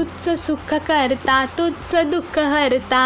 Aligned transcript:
तूच 0.00 0.38
सुख 0.38 0.74
करता 0.74 1.44
तूच 1.58 1.94
दुःख 1.94 2.38
हरता. 2.38 3.00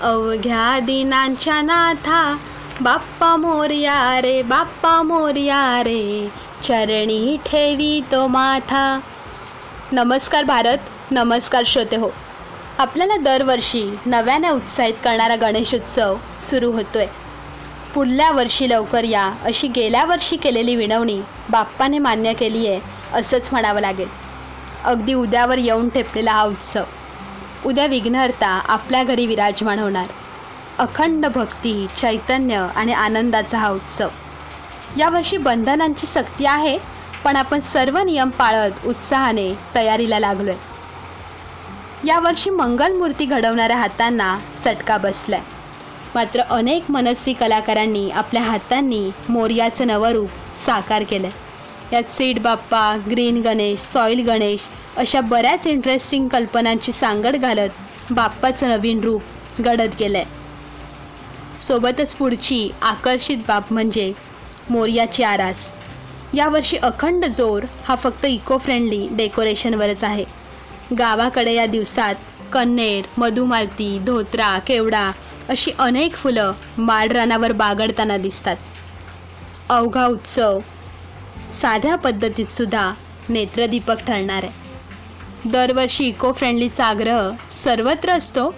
अवघ्या 0.00 0.78
दिनांच्या 0.80 1.60
नाथा 1.62 2.38
बाप्पा 2.80 3.36
मोर्या 3.36 4.20
रे 4.20 4.42
बाप्पा 4.42 5.02
मोर्या 5.02 5.82
रे. 5.82 6.28
चरणी 6.62 7.36
ठेवी 7.46 8.00
तो 8.12 8.26
माथा. 8.26 9.00
नमस्कार 9.92 10.44
भारत 10.44 10.78
नमस्कार 11.10 11.62
श्रोते 11.66 11.96
हो. 11.96 12.10
आपल्याला 12.78 13.16
दरवर्षी 13.16 13.98
नव्याने 14.06 14.50
उत्साहित 14.50 14.94
करणारा 15.04 15.36
गणेशोत्सव 15.36 16.16
सुरू 16.40 16.72
होतोय. 16.72 17.06
पुढल्या 17.94 18.30
वर्षी 18.30 18.70
लवकर 18.70 19.04
या 19.04 19.32
अशी 19.44 19.68
गेल्या 19.68 20.04
वर्षी 20.04 20.36
केलेली 20.36 20.76
विनवणी 20.76 21.20
बाप्पाने 21.50 21.98
मान्य 21.98 22.32
केली 22.32 22.66
आहे 22.68 22.80
असंच 23.12 23.48
म्हणावं 23.52 23.80
लागेल. 23.80 24.21
अगदी 24.84 25.14
उद्यावर 25.14 25.58
येऊन 25.58 25.88
ठेपलेला 25.88 26.32
हा 26.32 26.42
उत्सव. 26.42 26.84
उद्या 27.64 27.86
विघ्नहर्ता 27.86 28.48
आपल्या 28.48 29.02
घरी 29.04 29.26
विराजमान 29.26 29.78
होणार. 29.78 30.06
अखंड 30.78 31.26
भक्ती 31.26 31.86
चैतन्य 31.96 32.66
आणि 32.76 32.92
आनंदाचा 32.92 33.58
हा 33.58 33.68
उत्सव. 33.70 34.08
यावर्षी 34.96 35.36
बंधनांची 35.36 36.06
सक्ती 36.06 36.46
आहे 36.46 36.78
पण 37.24 37.36
आपण 37.36 37.60
सर्व 37.60 37.98
नियम 37.98 38.30
पाळत 38.30 38.86
उत्साहाने 38.86 39.54
तयारीला 39.74 40.18
लागलोय. 40.18 40.54
यावर्षी 42.04 42.50
मंगलमूर्ती 42.50 43.24
घडवणाऱ्या 43.24 43.76
हातांना 43.76 44.38
चटका 44.64 44.96
बसलाय. 44.96 45.40
मात्र 46.14 46.40
अनेक 46.40 46.90
मनस्वी 46.90 47.32
कलाकारांनी 47.32 48.10
आपल्या 48.10 48.42
हातांनी 48.42 49.10
मोर्याचं 49.28 49.86
नवरूप 49.86 50.28
साकार 50.66 51.02
केलं 51.02 51.26
आहे 51.26 51.51
यात 51.92 52.10
seed 52.10 52.38
Bappa 52.42 52.96
green 53.10 53.40
Ganesh 53.42 53.80
soil 53.80 54.20
Ganesh 54.26 54.60
अशा 54.96 55.20
बऱ्याच 55.20 55.66
इंटरेस्टिंग 55.66 56.28
कल्पनांची 56.28 56.92
सांगड 56.92 57.36
घालत 57.36 58.12
बाप्पाचं 58.12 58.68
नवीन 58.68 59.00
रूप 59.00 59.60
घडत 59.60 59.98
गेलं 60.00 60.18
आहे 60.18 61.60
सोबतच 61.60 62.14
पुढची 62.14 62.70
आकर्षित 62.82 63.38
बाब 63.48 63.62
म्हणजे 63.70 64.12
मोर्याची 64.70 65.22
आरास. 65.22 65.68
यावर्षी 66.34 66.76
अखंड 66.76 67.24
जोर 67.24 67.64
हा 67.84 67.94
फक्त 67.94 68.24
इको 68.24 68.58
फ्रेंडली 68.58 69.06
डेकोरेशनवरच 69.10 70.04
आहे. 70.04 70.24
गावाकडे 70.98 71.54
या 71.54 71.66
दिवसात 71.66 72.14
कन्नेर 72.52 73.06
मधुमालती 73.18 73.98
धोत्रा 73.98 74.58
केवडा 74.58 75.10
अशी 75.48 75.70
अनेक 75.78 76.14
फुलं 76.14 76.52
माडरानावर 76.78 77.52
बागडताना 77.52 78.16
दिसतात. 78.16 78.56
अवघा 79.68 80.06
उत्सव 80.06 80.58
साध्या 81.52 81.94
पद्धतीत 81.96 82.46
सुद्धा 82.46 82.90
नेत्रदीपक 83.28 83.98
ठरणार 84.06 84.44
आहे. 84.44 84.60
दरवर्षी 85.50 86.04
इको 86.06 86.30
फ्रेंडलीचा 86.32 86.84
आग्रह 86.84 87.30
सर्वत्र 87.52 88.10
असतो 88.10 88.48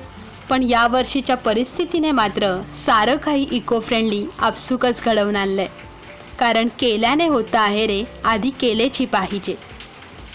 पण 0.51 0.63
यावर्षीच्या 0.63 1.37
परिस्थितीने 1.37 2.11
मात्र 2.11 2.53
सारं 2.77 3.17
काही 3.17 3.47
इको 3.51 3.79
फ्रेंडली 3.81 4.25
आपसुकच 4.39 5.03
घडवून 5.05 5.37
आणलं 5.37 5.61
आहे 5.63 6.37
कारण 6.39 6.69
केल्याने 6.79 7.27
होतं 7.29 7.59
आहे 7.59 7.87
रे 7.87 8.03
आधी 8.25 8.51
केलेची 8.51 9.05
पाहिजे. 9.07 9.55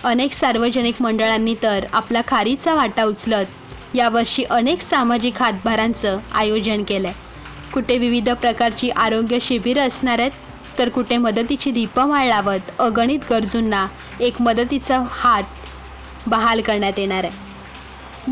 अनेक 0.03 0.33
सार्वजनिक 0.33 1.01
मंडळांनी 1.01 1.55
तर 1.63 1.85
आपला 1.93 2.21
खारीचा 2.27 2.73
वाटा 2.75 3.03
उचलत 3.03 3.95
यावर्षी 3.95 4.43
अनेक 4.49 4.81
सामाजिक 4.81 5.41
हातभारांचं 5.41 6.19
आयोजन 6.33 6.83
केलं 6.83 7.07
आहे 7.07 7.71
कुठे 7.73 7.97
विविध 7.97 8.29
प्रकारची 8.31 8.89
आरोग्य 8.89 9.37
शिबिरं 9.41 9.87
असणार 9.87 10.19
आहेत 10.19 10.31
तर 10.79 10.89
कुठे 10.89 11.17
मदतीची 11.17 11.71
दीपं 11.71 12.25
लावत 12.27 12.59
अगणित 12.79 13.19
गरजूंना 13.29 13.85
एक 14.19 14.41
मदतीचा 14.41 15.01
हात 15.11 15.43
बहाल 16.27 16.61
करण्यात 16.61 16.99
येणार 16.99 17.23
आहे. 17.23 17.47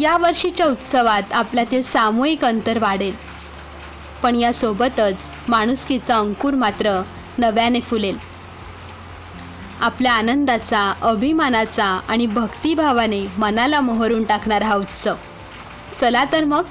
यावर्षीच्या 0.02 0.66
उत्सवात 0.66 1.34
आपल्यातील 1.34 1.82
सामूहिक 1.82 2.46
अंतर 2.46 2.78
वाढेल. 2.78 3.14
पण 4.24 4.36
यासोबतच 4.36 5.32
माणुसकीचा 5.48 6.18
अंकुर 6.18 6.54
मात्र 6.54 7.02
नव्याने 7.38 7.80
फुलेल. 7.80 8.18
आपल्या 9.82 10.14
आनंदाचा 10.14 10.94
अभिमानाचा 11.02 12.00
आणि 12.08 12.26
भक्तिभावाने 12.26 13.26
मनाला 13.38 13.82
मोहरून 13.82 14.24
टाकणारा 14.24 14.66
हा 14.66 14.76
उत्सव. 14.76 15.16
चला 16.02 16.24
तर 16.32 16.44
मग 16.44 16.64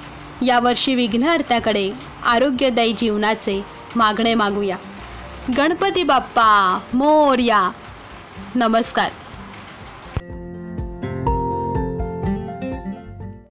यावर्षी 0.43 0.95
विघ्नहर्त्याकडे 0.95 1.93
आरोग्यदायी 2.23 2.93
जीवनाचे 2.93 3.63
मागणे 3.97 4.35
मागूया. 4.35 4.77
गणपती 5.57 6.03
बाप्पा 6.03 6.79
मोर्या. 6.95 7.71
नमस्कार. 8.55 9.11